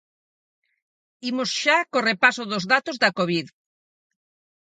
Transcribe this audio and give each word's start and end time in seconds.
Imos 1.29 1.49
xa 1.61 1.77
co 1.91 2.05
repaso 2.11 2.43
dos 2.51 2.63
datos 2.73 2.95
da 3.03 3.09
covid. 3.19 3.45